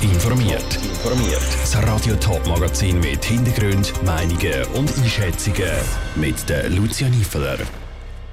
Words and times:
Informiert. 0.00 0.76
Informiert. 0.84 1.42
Das 1.60 1.76
Radio 1.82 2.14
Top 2.16 2.46
Magazin 2.46 3.00
mit 3.00 3.24
Hintergrund, 3.24 3.92
Meinungen 4.04 4.64
und 4.74 4.96
Einschätzungen 4.96 5.72
mit 6.14 6.48
der 6.48 6.70
Lucia 6.70 7.08
Niefeler. 7.08 7.58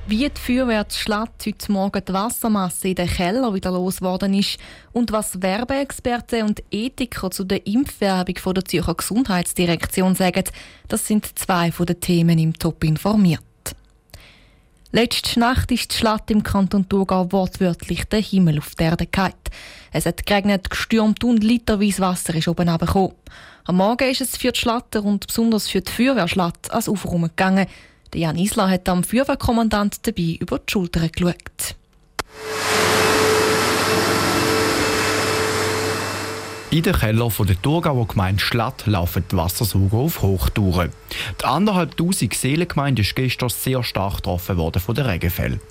Wie 0.05 0.29
die 0.29 0.39
Feuerwehrschlatt 0.39 1.31
heute 1.43 1.71
Morgen 1.71 2.05
die 2.07 2.13
Wassermasse 2.13 2.89
in 2.89 2.95
den 2.95 3.07
Keller 3.07 3.51
wieder 3.51 3.71
losgeworden 3.71 4.35
ist 4.35 4.59
und 4.93 5.11
was 5.11 5.41
Werbeexperten 5.41 6.43
und 6.43 6.61
Ethiker 6.69 7.31
zu 7.31 7.43
der 7.43 7.65
Impfwerbung 7.65 8.37
von 8.37 8.53
der 8.53 8.65
Zürcher 8.65 8.93
Gesundheitsdirektion 8.93 10.13
sagen, 10.13 10.43
das 10.87 11.07
sind 11.07 11.39
zwei 11.39 11.71
von 11.71 11.87
den 11.87 11.99
Themen 11.99 12.37
im 12.37 12.53
Top 12.53 12.83
informiert. 12.83 13.41
Letzte 14.95 15.41
Nacht 15.41 15.71
ist 15.73 15.91
die 15.91 15.97
Schlacht 15.97 16.31
im 16.31 16.41
Kanton 16.41 16.87
Thurgau 16.87 17.29
wortwörtlich 17.33 18.05
der 18.05 18.21
Himmel 18.21 18.59
auf 18.59 18.75
die 18.75 18.85
Erde 18.85 19.05
gefallen. 19.05 19.33
Es 19.91 20.05
hat 20.05 20.25
geregnet, 20.25 20.69
gestürmt 20.69 21.21
und 21.25 21.43
literweise 21.43 21.99
Wasser 21.99 22.33
ist 22.35 22.47
oben 22.47 22.69
runtergekommen. 22.69 23.11
Am 23.65 23.75
Morgen 23.75 24.09
ist 24.09 24.21
es 24.21 24.37
für 24.37 24.53
die 24.53 24.59
Schlatter 24.61 25.03
und 25.03 25.27
besonders 25.27 25.67
für 25.67 25.81
die 25.81 25.91
Feuerwehrschlatt 25.91 26.71
als 26.71 26.87
Aufraum 26.87 27.23
gegangen. 27.23 27.67
Der 28.13 28.21
Jan 28.21 28.37
Isler 28.37 28.69
hat 28.69 28.87
am 28.87 29.03
Feuerwehrkommandant 29.03 30.07
dabei 30.07 30.37
über 30.39 30.59
die 30.59 30.71
Schulter 30.71 31.09
geschaut. 31.09 31.75
In 36.71 36.81
den 36.81 36.93
Keller 36.95 37.29
der 37.29 37.61
Thurgauer 37.61 38.07
Gemeinde 38.07 38.41
Schlatt 38.41 38.87
laufen 38.87 39.23
die 39.31 39.37
Wassersauger 39.37 39.97
auf 39.97 40.21
Hochtouren. 40.21 40.91
Die 41.39 41.45
anderthalbtausend 41.45 42.33
Seelengemeinde 42.33 43.03
ist 43.03 43.15
gestern 43.15 43.49
sehr 43.49 43.83
stark 43.83 44.17
getroffen 44.17 44.57
worden 44.57 44.81
von 44.81 44.95
den 44.95 45.05
Regenfällen. 45.05 45.61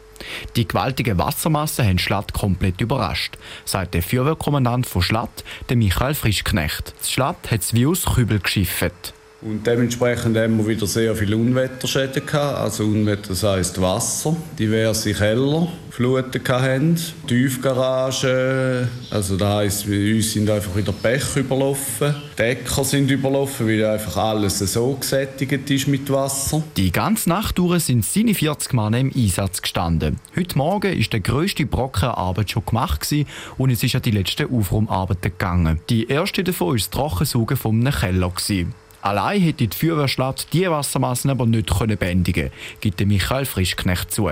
Die 0.55 0.67
gewaltigen 0.67 1.19
Wassermassen 1.19 1.85
haben 1.85 1.99
Schlatt 1.99 2.33
komplett 2.33 2.81
überrascht, 2.81 3.37
sagt 3.65 3.95
der 3.95 4.03
Feuerwehrkommandant 4.03 4.87
von 4.87 5.03
Schlatt, 5.03 5.45
der 5.69 5.77
Michael 5.77 6.15
Frischknecht. 6.15 6.95
Schlatt 7.05 7.51
hat 7.51 7.61
es 7.61 7.75
wie 7.75 7.87
aus 7.87 8.05
Kübel 8.05 8.39
geschifft. 8.39 9.13
Und 9.45 9.67
dementsprechend 9.67 10.39
haben 10.39 10.57
wir 10.57 10.67
wieder 10.67 10.87
sehr 10.87 11.15
viele 11.15 11.37
Unwetterschäden 11.37 12.25
gehabt. 12.25 12.61
Also 12.61 12.85
Unwetter, 12.85 13.29
das 13.29 13.43
heisst 13.43 13.79
Wasser, 13.79 14.35
diverse 14.59 15.13
Keller, 15.13 15.69
Fluten 15.91 16.41
hatten, 16.49 16.99
Tiefgaragen. 17.27 18.89
Also 19.11 19.37
das 19.37 19.49
heisst, 19.49 19.87
bei 19.87 20.15
uns 20.15 20.33
sind 20.33 20.49
einfach 20.49 20.75
wieder 20.75 20.93
Bäche 20.93 21.41
überlaufen. 21.41 22.15
Decker 22.39 22.85
sind 22.85 23.11
überlaufen, 23.11 23.69
weil 23.69 23.85
einfach 23.85 24.17
alles 24.17 24.61
so 24.61 24.95
gesättigt 24.95 25.71
ist 25.71 25.89
mit 25.89 26.11
Wasser. 26.11 26.63
Die 26.79 26.91
ganze 26.91 27.29
Nacht 27.29 27.59
durch 27.59 27.85
sind 27.85 28.03
seine 28.03 28.35
40 28.35 28.73
Mann 28.73 28.95
im 28.95 29.13
Einsatz 29.15 29.61
gestanden. 29.61 30.21
Heute 30.35 30.57
Morgen 30.57 30.99
ist 30.99 31.13
der 31.13 31.21
grösste 31.21 31.67
Brocken 31.67 32.09
Arbeit 32.09 32.51
schon 32.51 32.65
gemacht 32.65 33.03
gewesen 33.03 33.29
und 33.59 33.69
es 33.69 33.83
ist 33.83 33.95
an 33.95 34.01
die 34.01 34.11
letzten 34.11 34.51
Aufraumarbeiten 34.51 35.33
gegangen. 35.33 35.81
Die 35.91 36.09
erste 36.09 36.43
davon 36.43 36.69
war 36.69 36.75
das 36.77 36.89
Trockensaugen 36.89 37.59
von 37.59 37.81
einem 37.81 37.93
Keller. 37.93 38.31
Gewesen. 38.31 38.75
Allein 39.05 39.39
hätte 39.43 39.67
die 39.67 39.77
Feuerwehrschlacht 39.77 40.55
diese 40.55 40.71
Wassermassen 40.71 41.31
aber 41.31 41.45
nicht 41.45 41.69
bändigen 41.99 42.49
können, 42.49 42.53
gibt 42.81 43.05
Michael 43.05 43.45
Frischknecht 43.45 44.11
zu. 44.11 44.31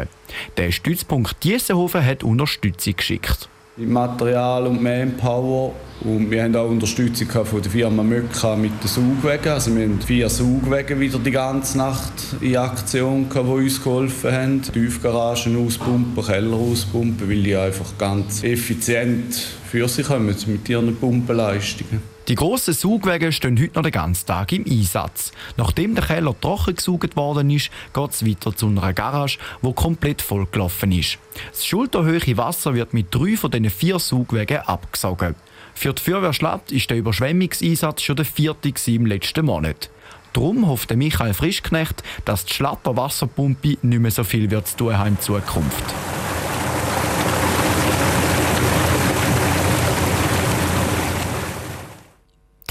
Der 0.57 0.73
Stützpunkt 0.73 1.45
Diessenhofen 1.45 2.03
hat 2.03 2.25
Unterstützung 2.25 2.97
geschickt. 2.97 3.51
Material 3.77 4.67
und 4.67 4.83
Manpower. 4.83 5.75
Und 6.01 6.31
wir 6.31 6.43
haben 6.43 6.57
auch 6.57 6.71
Unterstützung 6.71 7.29
von 7.45 7.61
der 7.61 7.71
Firma 7.71 8.03
Möcka 8.03 8.57
mit 8.57 8.73
den 8.83 8.89
Saugwegen. 8.89 9.53
Also 9.53 9.77
wir 9.77 9.85
haben 9.85 10.01
vier 10.01 10.31
Saugwege 10.31 10.99
wieder 10.99 11.19
die 11.19 11.33
ganze 11.33 11.77
Nacht 11.77 12.13
in 12.41 12.57
Aktion, 12.57 13.29
die 13.31 13.39
uns 13.39 13.83
geholfen 13.83 14.33
haben. 14.33 14.63
Tiefgaragen 14.63 15.67
auspumpen, 15.67 16.25
Keller 16.25 16.57
auspumpen, 16.57 17.29
weil 17.29 17.43
die 17.43 17.55
einfach 17.55 17.99
ganz 17.99 18.43
effizient 18.43 19.37
für 19.73 19.89
sich 19.89 20.07
kommen 20.07 20.27
mit 20.27 20.69
ihren 20.69 20.95
Pumpenleistungen. 20.95 22.03
Die 22.29 22.35
grossen 22.35 22.75
Saugwege 22.75 23.33
stehen 23.33 23.59
heute 23.59 23.73
noch 23.75 23.83
den 23.83 23.93
ganzen 23.93 24.27
Tag 24.27 24.53
im 24.53 24.67
Einsatz. 24.67 25.33
Nachdem 25.57 25.95
der 25.95 26.05
Keller 26.05 26.39
trocken 26.39 26.77
gesaugt 26.77 27.17
worden 27.17 27.49
ist, 27.49 27.71
geht 27.95 28.11
es 28.11 28.27
weiter 28.27 28.55
zu 28.55 28.67
einer 28.67 28.93
Garage, 28.93 29.39
die 29.63 29.73
komplett 29.73 30.21
vollgelaufen 30.21 30.93
ist. 30.93 31.17
Das 31.51 31.65
schulterhöhe 31.65 32.37
Wasser 32.37 32.75
wird 32.75 32.93
mit 32.93 33.15
drei 33.15 33.35
von 33.35 33.51
diesen 33.51 33.71
vier 33.71 33.99
Saugwegen 33.99 34.59
abgesogen. 34.59 35.37
Für 35.75 35.95
die 35.95 36.03
Feuerwehrschlatt 36.03 36.71
ist 36.71 36.91
der 36.91 36.99
Überschwemmungseinsatz 36.99 38.03
schon 38.03 38.17
der 38.17 38.27
vierte 38.27 38.75
im 38.89 39.07
letzten 39.07 39.47
Monat. 39.47 39.89
Darum 40.35 40.69
hofft 40.69 40.95
Michael 40.95 41.33
Frischknecht, 41.33 42.03
dass 42.27 42.45
die 42.45 42.53
Schlatter 42.53 42.95
Wasserpumpe 42.99 43.79
nicht 43.81 44.01
mehr 44.01 44.11
so 44.11 44.23
viel 44.23 44.51
wird 44.51 44.69
zu 44.69 44.77
tun 44.77 44.99
haben 44.99 45.09
in 45.09 45.21
Zukunft. 45.21 45.95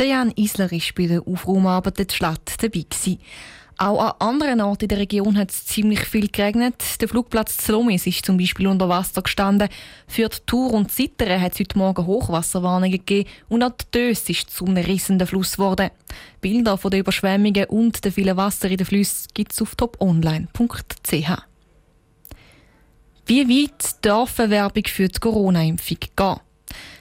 Der 0.01 0.07
Jan 0.07 0.31
Isler 0.35 0.71
ist 0.71 0.95
bei 0.95 1.05
der 1.05 1.27
Aufraumarbeit 1.27 1.99
der 1.99 2.07
Stadt 2.11 2.55
dabei. 2.57 2.85
Gewesen. 2.89 3.19
Auch 3.77 4.01
an 4.01 4.29
anderen 4.35 4.61
Orten 4.61 4.85
in 4.85 4.87
der 4.87 4.97
Region 4.97 5.37
hat 5.37 5.51
es 5.51 5.67
ziemlich 5.67 5.99
viel 5.99 6.27
geregnet. 6.27 6.99
Der 6.99 7.07
Flugplatz 7.07 7.57
Zlomis 7.57 8.07
ist 8.07 8.25
zum 8.25 8.35
Beispiel 8.35 8.65
unter 8.65 8.89
Wasser 8.89 9.21
gestanden. 9.21 9.69
Für 10.07 10.27
die 10.27 10.37
Tour 10.47 10.73
und 10.73 10.91
Zittern 10.91 11.39
hat 11.39 11.53
es 11.53 11.59
heute 11.59 11.77
Morgen 11.77 12.07
Hochwasserwarnungen 12.07 12.93
gegeben 12.93 13.29
und 13.47 13.61
auch 13.61 13.73
die 13.73 13.91
Dös 13.91 14.27
ist 14.27 14.49
zu 14.49 14.65
einem 14.65 14.83
rissenden 14.83 15.27
Fluss 15.27 15.57
geworden. 15.57 15.91
Bilder 16.41 16.79
von 16.79 16.89
den 16.89 17.01
Überschwemmungen 17.01 17.65
und 17.65 18.03
der 18.03 18.11
vielen 18.11 18.37
Wasser 18.37 18.71
in 18.71 18.77
den 18.77 18.87
Flüssen 18.87 19.27
gibt 19.35 19.51
es 19.51 19.61
auf 19.61 19.75
toponline.ch. 19.75 21.13
Wie 23.27 23.63
weit 23.63 24.03
darf 24.03 24.39
eine 24.39 24.49
Werbung 24.49 24.85
für 24.87 25.07
die 25.07 25.19
Corona-Impfung 25.19 25.97
gehen? 26.15 26.39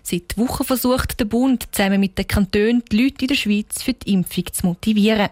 Seit 0.03 0.37
Wochen 0.37 0.65
versucht 0.65 1.21
der 1.21 1.25
Bund 1.27 1.69
zusammen 1.73 2.01
mit 2.01 2.19
den 2.19 2.27
Kantonen 2.27 2.83
die 2.91 3.05
Leute 3.05 3.23
in 3.23 3.29
der 3.29 3.35
Schweiz 3.35 3.83
für 3.83 3.93
die 3.93 4.13
Impfung 4.13 4.45
zu 4.53 4.67
motivieren. 4.67 5.29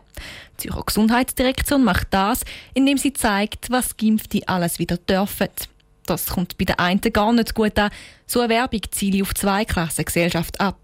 Die 0.61 0.69
Zürcher 0.69 0.83
Gesundheitsdirektion 0.85 1.85
macht 1.85 2.09
das, 2.11 2.43
indem 2.75 2.99
sie 2.99 3.13
zeigt, 3.13 3.71
was 3.71 3.97
Geimpfte 3.97 4.47
alles 4.47 4.79
wieder 4.79 4.97
dürfen. 4.97 5.49
Das 6.07 6.27
kommt 6.27 6.57
bei 6.59 6.65
den 6.65 6.79
einen 6.79 7.01
gar 7.01 7.33
nicht 7.33 7.55
gut 7.55 7.79
an. 7.79 7.91
So 8.27 8.41
eine 8.41 8.55
Werbung 8.55 8.81
ziele 8.91 9.23
auf 9.23 9.35
zwei 9.35 9.65
Klassen 9.65 10.05
Gesellschaft 10.05 10.61
ab. 10.61 10.79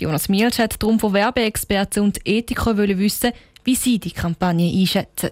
Jonas 0.00 0.28
Mielsch 0.28 0.58
hat 0.58 0.82
darum 0.82 0.98
von 0.98 1.12
Werbeexperten 1.12 2.02
und 2.02 2.20
Ethikern 2.24 2.76
wissen, 2.98 3.32
wie 3.64 3.74
sie 3.74 3.98
die 3.98 4.10
Kampagne 4.10 4.70
einschätzen. 4.70 5.30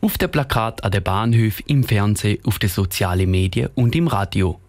Auf 0.00 0.18
dem 0.18 0.30
Plakat 0.30 0.84
an 0.84 0.90
den 0.90 1.02
Bahnhöfen, 1.02 1.64
im 1.66 1.82
Fernsehen, 1.82 2.38
auf 2.44 2.58
den 2.58 2.68
sozialen 2.68 3.30
Medien 3.30 3.70
und 3.74 3.94
im 3.96 4.08
Radio. 4.08 4.60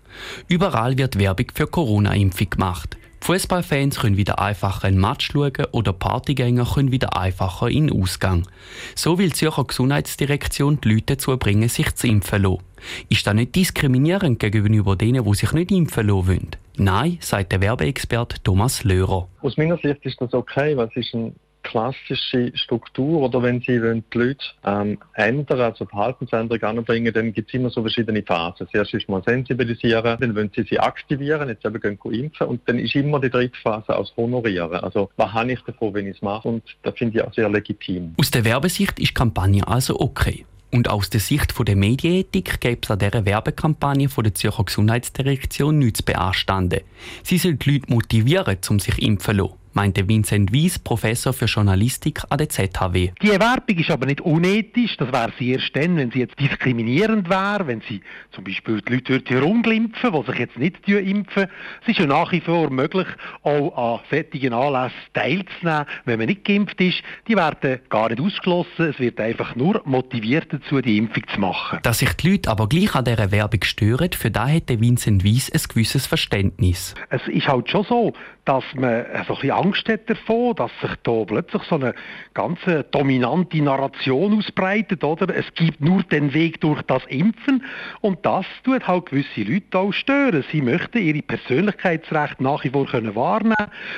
Überall 0.47 0.97
wird 0.97 1.19
Werbung 1.19 1.47
für 1.53 1.67
Corona-Impfung 1.67 2.49
gemacht. 2.49 2.97
Fußballfans 3.21 3.99
können 3.99 4.15
wieder 4.15 4.39
einfacher 4.39 4.87
in 4.87 5.01
Match 5.01 5.31
schauen 5.33 5.65
oder 5.71 5.91
Partygänger 5.91 6.65
können 6.65 6.91
wieder 6.91 7.17
einfacher 7.17 7.67
in 7.67 7.87
den 7.87 8.01
Ausgang. 8.01 8.47
So 8.95 9.17
will 9.17 9.29
die 9.29 9.33
Zürcher 9.33 9.65
Gesundheitsdirektion 9.65 10.79
die 10.81 10.93
Leute 10.93 11.15
dazu 11.15 11.35
bringen, 11.37 11.67
sich 11.67 11.93
zu 11.95 12.07
impfen 12.07 12.43
lassen. 12.43 12.63
Ist 13.09 13.27
das 13.27 13.33
nicht 13.33 13.55
diskriminierend 13.55 14.39
gegenüber 14.39 14.95
denen, 14.95 15.25
die 15.25 15.35
sich 15.35 15.51
nicht 15.51 15.71
impfen 15.71 16.07
lassen 16.07 16.27
wollen? 16.27 16.51
Nein, 16.77 17.17
sagt 17.19 17.51
der 17.51 17.61
Werbeexperte 17.61 18.41
Thomas 18.43 18.83
Löhrer. 18.83 19.27
Aus 19.41 19.57
meiner 19.57 19.77
Sicht 19.77 20.05
ist 20.05 20.21
das 20.21 20.33
okay, 20.33 20.77
weil 20.77 20.87
es 20.87 20.95
ist 20.95 21.13
ein 21.13 21.35
klassische 21.67 22.51
Struktur 22.55 23.21
oder 23.21 23.43
wenn 23.43 23.59
Sie 23.59 23.81
wollen, 23.81 24.03
die 24.13 24.17
Leute 24.17 24.45
ähm, 24.63 24.97
ändern, 25.13 25.59
also 25.59 25.85
Verhaltensänderungen 25.85 26.77
anbringen, 26.79 27.13
dann 27.13 27.33
gibt 27.33 27.49
es 27.49 27.55
immer 27.55 27.69
so 27.69 27.81
verschiedene 27.81 28.23
Phasen. 28.23 28.67
Zuerst 28.71 28.93
ist 28.93 29.09
mal 29.09 29.21
sensibilisieren, 29.23 30.17
dann 30.19 30.35
wollen 30.35 30.49
Sie 30.55 30.63
sie 30.63 30.79
aktivieren, 30.79 31.49
jetzt 31.49 31.65
eben 31.65 31.79
gehen 31.79 31.99
impfen 32.11 32.47
und 32.47 32.61
dann 32.65 32.79
ist 32.79 32.95
immer 32.95 33.19
die 33.19 33.29
dritte 33.29 33.57
Phase 33.61 33.95
aus 33.95 34.13
honorieren. 34.15 34.79
Also 34.79 35.09
was 35.17 35.33
habe 35.33 35.51
ich 35.51 35.61
davon, 35.61 35.93
wenn 35.93 36.07
ich 36.07 36.15
es 36.15 36.21
mache 36.21 36.47
und 36.47 36.63
das 36.83 36.95
finde 36.97 37.19
ich 37.19 37.25
auch 37.25 37.33
sehr 37.33 37.49
legitim. 37.49 38.15
Aus 38.17 38.31
der 38.31 38.45
Werbesicht 38.45 38.97
ist 38.99 39.13
Kampagne 39.13 39.67
also 39.67 39.99
okay. 39.99 40.45
Und 40.71 40.89
aus 40.89 41.09
der 41.09 41.21
Sicht 41.21 41.53
der 41.65 41.75
Medienethik 41.75 42.59
gäbe 42.59 42.79
es 42.83 42.91
an 42.91 42.99
dieser 42.99 43.25
Werbekampagne 43.25 44.09
von 44.09 44.25
der 44.25 44.33
Zürcher 44.33 44.65
Gesundheitsdirektion 44.65 45.79
nichts 45.79 45.99
zu 45.99 46.05
beanstanden. 46.05 46.81
Sie 47.23 47.37
soll 47.37 47.55
die 47.55 47.71
Leute 47.71 47.93
motivieren, 47.93 48.57
um 48.69 48.79
sich 48.79 49.01
impfen 49.01 49.37
zu 49.37 49.43
lassen 49.43 49.66
meinte 49.73 50.07
Vincent 50.07 50.51
Wies, 50.51 50.79
Professor 50.79 51.33
für 51.33 51.45
Journalistik 51.45 52.21
an 52.29 52.37
der 52.37 52.49
ZHW. 52.49 53.11
Die 53.21 53.29
Werbung 53.29 53.77
ist 53.77 53.91
aber 53.91 54.05
nicht 54.05 54.21
unethisch. 54.21 54.97
Das 54.97 55.11
wäre 55.11 55.31
sie 55.37 55.51
erst 55.51 55.75
dann, 55.75 55.97
wenn 55.97 56.11
sie 56.11 56.19
jetzt 56.19 56.39
diskriminierend 56.39 57.29
wäre, 57.29 57.67
wenn 57.67 57.81
sie 57.81 58.01
zum 58.31 58.43
Beispiel 58.43 58.81
die 58.81 58.93
Leute 58.93 59.33
herumglimpfen, 59.33 60.11
die 60.11 60.31
sich 60.31 60.39
jetzt 60.39 60.57
nicht 60.57 60.87
impfen. 60.87 61.47
Es 61.81 61.87
ist 61.87 61.99
ja 61.99 62.05
nach 62.05 62.31
wie 62.31 62.41
vor 62.41 62.69
möglich, 62.69 63.07
auch 63.43 63.75
an 63.77 63.99
solchen 64.09 64.53
Anlässen 64.53 64.97
teilzunehmen, 65.13 65.85
wenn 66.05 66.19
man 66.19 66.27
nicht 66.27 66.45
geimpft 66.45 66.79
ist. 66.81 67.01
Die 67.27 67.35
werden 67.35 67.79
gar 67.89 68.09
nicht 68.09 68.21
ausgeschlossen. 68.21 68.89
Es 68.89 68.99
wird 68.99 69.19
einfach 69.19 69.55
nur 69.55 69.81
motiviert 69.85 70.51
dazu, 70.51 70.81
die 70.81 70.97
Impfung 70.97 71.23
zu 71.33 71.39
machen. 71.39 71.79
Dass 71.83 71.99
sich 71.99 72.13
die 72.13 72.31
Leute 72.31 72.49
aber 72.49 72.67
gleich 72.67 72.95
an 72.95 73.05
dieser 73.05 73.31
Werbung 73.31 73.63
stören, 73.63 74.11
für 74.13 74.31
da 74.31 74.47
hätte 74.47 74.79
Vincent 74.79 75.23
Wies 75.23 75.51
ein 75.51 75.61
gewisses 75.67 76.05
Verständnis. 76.05 76.95
Es 77.09 77.27
ist 77.27 77.47
halt 77.47 77.69
schon 77.69 77.83
so, 77.83 78.13
dass 78.47 78.63
man 78.75 79.05
so 79.27 79.33
ein 79.33 79.41
bisschen 79.41 79.51
Angst 79.51 79.89
hat 79.89 80.09
davon, 80.09 80.55
dass 80.55 80.71
sich 80.81 80.91
da 81.03 81.25
plötzlich 81.25 81.61
so 81.63 81.75
eine 81.75 81.93
ganz 82.33 82.59
dominante 82.91 83.61
Narration 83.61 84.37
ausbreitet, 84.37 85.03
oder? 85.03 85.35
Es 85.35 85.45
gibt 85.55 85.81
nur 85.81 86.01
den 86.03 86.33
Weg 86.33 86.61
durch 86.61 86.81
das 86.83 87.03
Impfen 87.09 87.63
und 87.99 88.25
das 88.25 88.45
tut 88.63 88.87
halt 88.87 89.07
gewisse 89.07 89.41
Leute 89.41 89.77
auch 89.77 89.91
stören. 89.91 90.45
Sie 90.51 90.61
möchten 90.61 90.99
ihre 90.99 91.21
Persönlichkeitsrechte 91.21 92.41
nach 92.41 92.63
wie 92.63 92.69
vor 92.69 92.85
können 92.85 93.15
wahrnehmen 93.15 93.55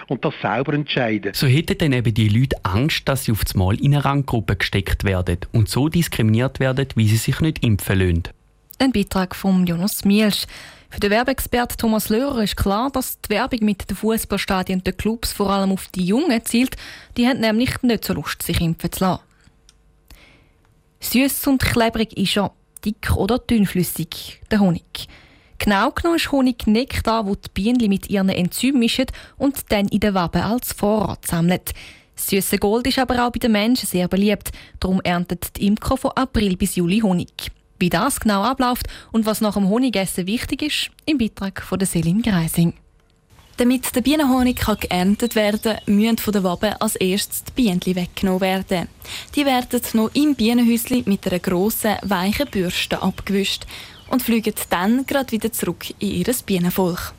und 0.07 0.25
das 0.25 0.33
selber 0.41 0.73
entscheiden. 0.73 1.33
So 1.35 1.45
hätten 1.45 1.77
dann 1.77 1.93
eben 1.93 2.13
die 2.13 2.29
Leute 2.29 2.57
Angst, 2.63 3.07
dass 3.07 3.25
sie 3.25 3.31
auf 3.31 3.43
das 3.43 3.53
Mal 3.53 3.79
in 3.79 3.93
eine 3.93 4.03
Ranggruppe 4.03 4.55
gesteckt 4.55 5.03
werden 5.03 5.37
und 5.51 5.69
so 5.69 5.89
diskriminiert 5.89 6.59
werden, 6.59 6.87
wie 6.95 7.07
sie 7.07 7.17
sich 7.17 7.39
nicht 7.39 7.63
impfen 7.63 7.99
lassen. 7.99 8.23
Ein 8.79 8.93
Beitrag 8.93 9.35
von 9.35 9.67
Jonas 9.67 10.05
Mielsch. 10.05 10.45
Für 10.89 10.99
den 10.99 11.11
Werbeexpert 11.11 11.77
Thomas 11.77 12.09
Löhrer 12.09 12.43
ist 12.43 12.57
klar, 12.57 12.89
dass 12.89 13.21
die 13.21 13.29
Werbung 13.29 13.59
mit 13.63 13.89
den 13.89 13.95
Fußballstadien 13.95 14.83
den 14.83 14.97
Clubs 14.97 15.31
vor 15.31 15.49
allem 15.49 15.71
auf 15.71 15.87
die 15.89 16.03
Jungen 16.03 16.43
zielt. 16.45 16.75
Die 17.15 17.27
haben 17.27 17.39
nämlich 17.39 17.81
nicht 17.83 18.03
so 18.03 18.13
Lust, 18.13 18.41
sich 18.41 18.59
impfen 18.59 18.91
zu 18.91 19.03
lassen. 19.03 19.23
Süß 21.01 21.47
und 21.47 21.61
klebrig 21.61 22.17
ist 22.17 22.37
er, 22.37 22.51
dick 22.83 23.15
oder 23.15 23.37
dünnflüssig, 23.37 24.41
der 24.51 24.59
Honig. 24.59 25.07
Genau 25.59 25.91
genommen 25.91 26.17
ist 26.17 26.31
Honig 26.31 26.67
Nektar, 26.67 27.25
wo 27.27 27.35
die 27.35 27.49
Bienen 27.53 27.89
mit 27.89 28.09
ihren 28.09 28.29
Enzymen 28.29 28.79
mischen 28.79 29.05
und 29.37 29.71
dann 29.71 29.87
in 29.89 29.99
den 29.99 30.13
Waben 30.13 30.41
als 30.41 30.73
Vorrat 30.73 31.27
sammeln. 31.27 31.61
Süße 32.15 32.57
Gold 32.57 32.87
ist 32.87 32.99
aber 32.99 33.25
auch 33.25 33.31
bei 33.31 33.39
den 33.39 33.51
Menschen 33.51 33.87
sehr 33.87 34.07
beliebt. 34.07 34.51
Darum 34.79 34.99
erntet 35.01 35.55
die 35.55 35.67
Imker 35.67 35.97
von 35.97 36.11
April 36.11 36.57
bis 36.57 36.75
Juli 36.75 36.99
Honig. 36.99 37.51
Wie 37.79 37.89
das 37.89 38.19
genau 38.19 38.43
abläuft 38.43 38.87
und 39.11 39.25
was 39.25 39.39
nach 39.39 39.53
dem 39.53 39.69
Honigessen 39.69 40.27
wichtig 40.27 40.61
ist, 40.61 40.91
im 41.05 41.17
Beitrag 41.17 41.61
von 41.61 41.79
der 41.79 41.87
Selin 41.87 42.21
Greising. 42.21 42.73
Damit 43.55 43.93
der 43.95 44.01
Bienenhonig 44.01 44.57
kann 44.57 44.77
geerntet 44.77 45.35
werden 45.35 45.61
kann, 45.61 45.79
müssen 45.85 46.17
von 46.17 46.33
der 46.33 46.43
Wabe 46.43 46.81
als 46.81 46.95
erstes 46.95 47.43
die 47.43 47.51
Bienen 47.51 47.81
weggenommen 47.85 48.41
werden. 48.41 48.87
Die 49.35 49.45
werden 49.45 49.81
noch 49.93 50.11
im 50.13 50.35
Bienenhäuschen 50.35 51.03
mit 51.05 51.27
einer 51.27 51.39
grossen, 51.39 51.95
weichen 52.03 52.49
Bürste 52.49 53.01
abgewischt 53.01 53.65
und 54.09 54.23
fliegen 54.23 54.53
dann 54.69 55.05
gerade 55.05 55.31
wieder 55.31 55.51
zurück 55.51 55.89
in 55.99 56.11
ihr 56.11 56.33
Bienenvolk. 56.45 57.13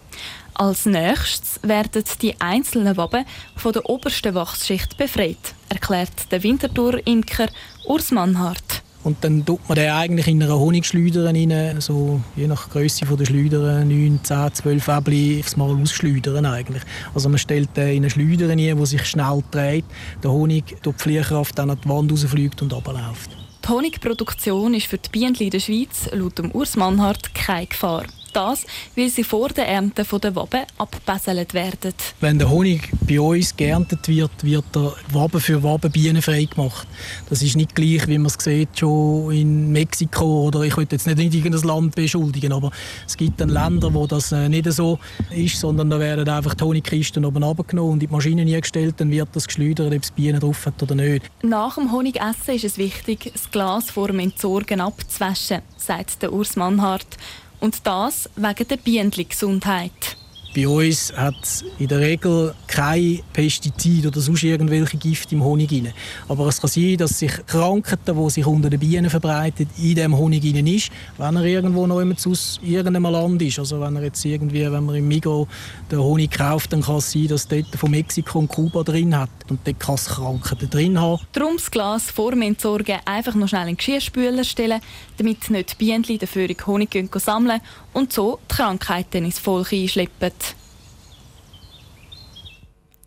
Als 0.54 0.84
nächstes 0.84 1.60
werden 1.62 2.04
die 2.20 2.38
einzelnen 2.38 2.96
Waben 2.96 3.24
von 3.56 3.72
der 3.72 3.88
obersten 3.88 4.34
Wachsschicht 4.34 4.98
befreit, 4.98 5.54
erklärt 5.70 6.30
der 6.30 6.42
Winterthur-Imker 6.42 7.48
Urs 7.86 8.10
Mannhardt. 8.10 8.82
Und 9.02 9.24
dann 9.24 9.44
tut 9.46 9.66
man 9.68 9.76
den 9.76 9.90
eigentlich 9.90 10.28
in 10.28 10.42
einer 10.42 10.58
Honigschleuder 10.58 11.24
rein, 11.24 11.80
so 11.80 12.20
je 12.36 12.46
nach 12.46 12.68
Größe 12.68 13.06
der 13.06 13.24
Schleudern, 13.24 13.88
9, 13.88 14.20
10, 14.22 14.54
12 14.54 14.88
Äbli 14.88 15.40
aufs 15.40 15.56
Mal 15.56 15.70
ausschleudern 15.70 16.44
eigentlich. 16.44 16.82
Also 17.14 17.28
man 17.28 17.38
stellt 17.38 17.76
den 17.76 17.88
in 17.88 17.96
eine 17.96 18.10
Schleuder 18.10 18.48
rein, 18.50 18.58
die 18.58 18.86
sich 18.86 19.04
schnell 19.06 19.42
dreht, 19.50 19.86
der 20.22 20.30
Honig 20.30 20.76
durch 20.82 20.96
die 20.96 21.02
Fliehkraft 21.02 21.58
dann 21.58 21.70
an 21.70 21.78
die 21.82 21.88
Wand 21.88 22.12
rausfliegt 22.12 22.60
und 22.60 22.72
runterläuft. 22.72 23.30
Die 23.64 23.68
Honigproduktion 23.68 24.74
ist 24.74 24.86
für 24.86 24.98
die 24.98 25.08
Bienen 25.10 25.34
in 25.34 25.50
der 25.50 25.60
Schweiz 25.60 26.08
laut 26.12 26.40
Urs 26.54 26.76
Mannhardt 26.76 27.34
keine 27.34 27.66
Gefahr. 27.66 28.04
Das, 28.32 28.66
weil 28.96 29.08
sie 29.08 29.24
vor 29.24 29.48
der 29.48 29.68
Ernte 29.68 30.04
der 30.04 30.36
Waben 30.36 30.64
abbesselt 30.78 31.54
werden. 31.54 31.94
Wenn 32.20 32.38
der 32.38 32.48
Honig 32.48 32.90
bei 33.06 33.20
uns 33.20 33.56
geerntet 33.56 34.06
wird, 34.08 34.30
wird 34.42 34.64
er 34.74 34.94
Waben 35.12 35.40
für 35.40 35.62
Waben 35.62 35.90
bienenfrei 35.90 36.44
gemacht. 36.44 36.86
Das 37.28 37.42
ist 37.42 37.56
nicht 37.56 37.74
gleich, 37.74 38.06
wie 38.06 38.18
man 38.18 38.26
es 38.26 38.36
sieht, 38.38 38.78
schon 38.78 39.32
in 39.32 39.72
Mexiko 39.72 40.46
oder 40.46 40.62
ich 40.62 40.76
will 40.76 40.86
jetzt 40.90 41.06
nicht 41.06 41.34
irgendein 41.34 41.62
Land 41.62 41.94
beschuldigen, 41.94 42.52
aber 42.52 42.70
es 43.06 43.16
gibt 43.16 43.40
dann 43.40 43.48
Länder, 43.48 43.92
wo 43.92 44.06
das 44.06 44.32
äh, 44.32 44.48
nicht 44.48 44.70
so 44.72 44.98
ist, 45.30 45.58
sondern 45.58 45.90
da 45.90 45.98
werden 45.98 46.28
einfach 46.28 46.54
die 46.54 46.64
Honigkisten 46.64 47.24
oben 47.24 47.42
runtergenommen 47.42 47.92
und 47.92 48.02
in 48.02 48.08
die 48.08 48.12
Maschine 48.12 48.42
eingestellt, 48.42 48.96
dann 48.98 49.10
wird 49.10 49.28
das 49.32 49.46
geschleudert, 49.46 49.92
ob 49.92 50.02
es 50.02 50.10
Bienen 50.10 50.40
drauf 50.40 50.66
hat 50.66 50.82
oder 50.82 50.94
nicht. 50.94 51.30
Nach 51.42 51.74
dem 51.74 51.92
Honigessen 51.92 52.54
ist 52.54 52.64
es 52.64 52.78
wichtig, 52.78 53.30
das 53.32 53.50
Glas 53.50 53.90
vor 53.90 54.08
dem 54.08 54.18
Entsorgen 54.18 54.80
abzuwaschen, 54.80 55.62
sagt 55.76 56.22
der 56.22 56.32
Urs 56.32 56.56
Mannhardt. 56.56 57.16
Und 57.60 57.86
das 57.86 58.28
wegen 58.36 58.68
der 58.68 58.76
Bienengesundheit. 58.76 60.16
Bei 60.52 60.66
uns 60.66 61.12
hat 61.16 61.64
in 61.78 61.86
der 61.86 62.00
Regel 62.00 62.52
kein 62.66 63.20
Pestizid 63.32 64.04
oder 64.06 64.20
sonst 64.20 64.42
irgendwelche 64.42 64.96
Gift 64.96 65.30
im 65.30 65.44
Honig 65.44 65.70
rein. 65.70 65.92
Aber 66.28 66.48
es 66.48 66.60
kann 66.60 66.68
sein, 66.68 66.96
dass 66.96 67.20
sich 67.20 67.30
Krankheiten, 67.46 68.16
die 68.16 68.30
sich 68.30 68.44
unter 68.44 68.68
den 68.68 68.80
Bienen 68.80 69.08
verbreitet, 69.10 69.68
in 69.78 69.94
dem 69.94 70.16
Honig 70.16 70.44
rein 70.44 70.66
ist, 70.66 70.90
wenn 71.18 71.36
er 71.36 71.44
irgendwo 71.44 71.86
noch 71.86 72.00
aus 72.00 72.58
irgendeinem 72.64 73.12
Land 73.12 73.42
ist. 73.42 73.60
Also 73.60 73.80
wenn 73.80 73.94
er 73.94 74.02
jetzt 74.02 74.24
irgendwie, 74.24 74.62
wenn 74.70 74.84
man 74.84 74.96
im 74.96 75.06
Migros 75.06 75.46
den 75.88 76.00
Honig 76.00 76.32
kauft, 76.32 76.72
dann 76.72 76.82
kann 76.82 76.96
es 76.96 77.12
sein, 77.12 77.28
dass 77.28 77.46
dort 77.46 77.76
von 77.76 77.92
Mexiko 77.92 78.40
und 78.40 78.48
Kuba 78.48 78.82
drin 78.82 79.16
hat 79.16 79.30
und 79.50 79.60
dort 79.64 79.78
kann 79.78 79.94
es 79.94 80.06
Krankheiten 80.06 80.68
drin 80.68 81.00
haben. 81.00 81.22
Darum 81.32 81.58
das 81.58 81.70
Glas 81.70 82.10
vor 82.10 82.32
dem 82.32 82.42
Entsorgen 82.42 82.98
einfach 83.04 83.36
noch 83.36 83.46
schnell 83.46 83.62
in 83.62 83.68
den 83.68 83.76
Geschirrspüler 83.76 84.42
stellen, 84.42 84.80
damit 85.16 85.48
nicht 85.48 85.72
die 85.72 85.76
Bienen 85.76 86.18
dafür 86.18 86.48
Honig 86.66 87.08
sammeln 87.18 87.60
und 87.92 88.12
so 88.12 88.38
die 88.50 88.54
Krankheiten 88.56 89.24
ins 89.24 89.38
Volk 89.38 89.72
einschleppen. 89.72 90.32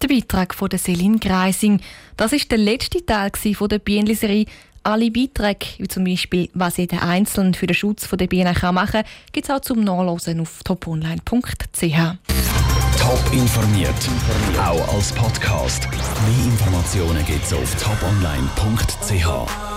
Der 0.04 0.10
Beitrag 0.10 0.54
von 0.54 0.68
der 0.68 0.80
Celine 0.80 1.18
Greising. 1.18 1.80
Das 2.18 2.34
ist 2.34 2.52
der 2.52 2.58
letzte 2.58 3.06
Teil 3.06 3.32
von 3.56 3.70
der 3.70 3.80
Bienenserie. 3.80 4.48
Alle 4.84 5.10
Beiträge, 5.10 5.66
wie 5.78 5.88
zum 5.88 6.04
Beispiel, 6.04 6.50
was 6.54 6.76
jeder 6.76 7.04
Einzelne 7.04 7.54
für 7.54 7.68
den 7.68 7.74
Schutz 7.74 8.10
der 8.10 8.28
Bienen 8.28 8.54
machen 8.74 8.92
kann, 8.92 9.06
gibt 9.32 9.48
es 9.48 9.56
auch 9.56 9.62
zum 9.62 9.82
Nachlesen 9.82 10.42
auf 10.42 10.62
toponline.ch. 10.66 11.22
Top 13.00 13.24
informiert, 13.32 13.96
auch 14.60 14.94
als 14.94 15.14
Podcast. 15.14 15.88
Mehr 15.90 16.46
Informationen 16.52 17.26
gibt 17.26 17.46
es 17.46 17.54
auf 17.54 17.74
toponline.ch. 17.82 19.73